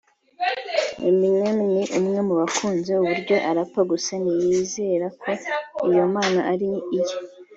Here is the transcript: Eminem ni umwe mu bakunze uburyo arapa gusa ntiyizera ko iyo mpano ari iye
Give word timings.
Eminem 1.07 1.57
ni 1.73 1.83
umwe 1.99 2.19
mu 2.27 2.33
bakunze 2.39 2.91
uburyo 3.01 3.35
arapa 3.49 3.81
gusa 3.91 4.13
ntiyizera 4.21 5.07
ko 5.21 5.29
iyo 5.87 6.03
mpano 6.11 6.39
ari 6.51 6.67
iye 6.97 7.15